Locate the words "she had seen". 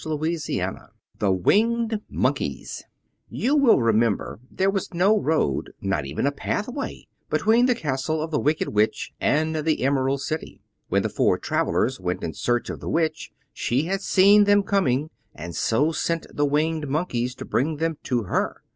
13.53-14.45